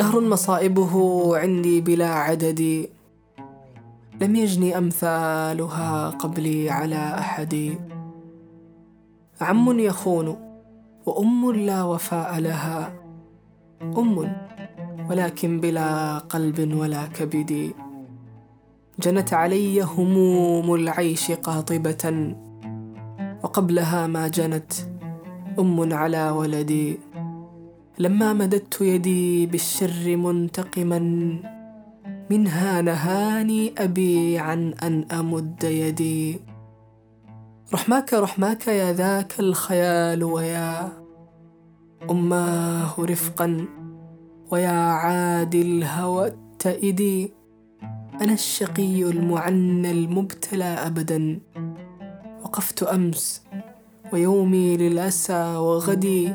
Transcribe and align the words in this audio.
دهر 0.00 0.20
مصائبه 0.20 0.94
عندي 1.38 1.80
بلا 1.80 2.08
عدد. 2.08 2.88
لم 4.20 4.36
يجني 4.36 4.78
أمثالها 4.78 6.10
قبلي 6.10 6.70
على 6.70 7.18
أحد. 7.18 7.78
عم 9.40 9.78
يخون 9.78 10.36
وأم 11.06 11.52
لا 11.52 11.82
وفاء 11.82 12.38
لها. 12.38 12.92
أم 13.82 14.32
ولكن 15.10 15.60
بلا 15.60 16.18
قلب 16.18 16.74
ولا 16.74 17.06
كبد. 17.06 17.72
جنت 19.00 19.34
علي 19.34 19.82
هموم 19.82 20.74
العيش 20.74 21.30
قاطبة. 21.30 22.34
وقبلها 23.42 24.06
ما 24.06 24.28
جنت 24.28 24.72
أم 25.58 25.92
على 25.92 26.30
ولدي 26.30 26.98
لما 28.00 28.32
مددت 28.32 28.80
يدي 28.80 29.46
بالشر 29.46 30.16
منتقما 30.16 30.98
منها 32.30 32.80
نهاني 32.80 33.72
أبي 33.78 34.38
عن 34.38 34.74
أن 34.82 35.04
أمد 35.12 35.64
يدي. 35.64 36.40
رحماك 37.74 38.14
رحماك 38.14 38.66
يا 38.66 38.92
ذاك 38.92 39.40
الخيال 39.40 40.24
ويا 40.24 40.92
أماه 42.10 42.94
رفقا 42.98 43.66
ويا 44.50 44.80
عادي 44.80 45.62
الهوى 45.62 46.26
التئدي 46.26 47.32
أنا 48.20 48.32
الشقي 48.32 49.02
المعنى 49.02 49.90
المبتلى 49.90 50.64
أبدا. 50.64 51.40
وقفت 52.42 52.82
أمس 52.82 53.42
ويومي 54.12 54.76
للأسى 54.76 55.56
وغدي. 55.56 56.34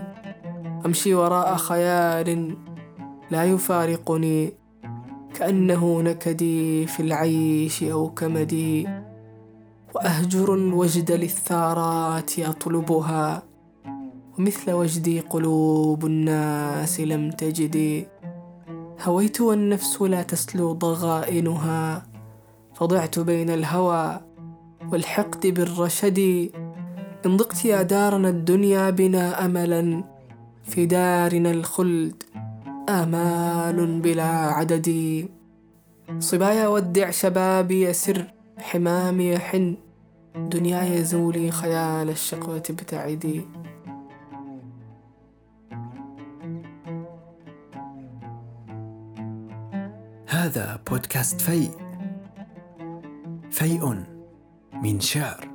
أمشي 0.85 1.13
وراء 1.13 1.55
خيال 1.55 2.57
لا 3.31 3.43
يفارقني 3.43 4.53
كأنه 5.35 6.01
نكدي 6.01 6.87
في 6.87 6.99
العيش 6.99 7.83
أو 7.83 8.09
كمدي 8.09 8.87
وأهجر 9.95 10.53
الوجد 10.53 11.11
للثارات 11.11 12.39
أطلبها 12.39 13.43
ومثل 14.37 14.71
وجدي 14.71 15.19
قلوب 15.19 16.05
الناس 16.05 16.99
لم 16.99 17.31
تجدي. 17.31 18.07
هويت 19.01 19.41
والنفس 19.41 20.01
لا 20.01 20.23
تسلو 20.23 20.73
ضغائنها 20.73 22.05
فضعت 22.73 23.19
بين 23.19 23.49
الهوى 23.49 24.19
والحقد 24.91 25.47
بالرشد. 25.47 26.19
إن 27.25 27.37
ضقت 27.37 27.65
يا 27.65 27.81
دارنا 27.81 28.29
الدنيا 28.29 28.89
بنا 28.89 29.45
أملا 29.45 30.14
في 30.65 30.85
دارنا 30.85 31.51
الخلد 31.51 32.23
آمال 32.89 34.01
بلا 34.01 34.23
عدد. 34.23 34.89
صبايا 36.19 36.67
ودع 36.67 37.09
شبابي 37.09 37.81
يسر 37.81 38.25
حمامي 38.57 39.29
يحن. 39.29 39.77
دنياي 40.35 41.03
زولي 41.03 41.51
خيال 41.51 42.09
الشقوة 42.09 42.63
ابتعدي 42.69 43.45
هذا 50.27 50.79
بودكاست 50.89 51.41
فيء. 51.41 51.71
فيء 53.51 54.03
من 54.73 54.99
شعر. 54.99 55.54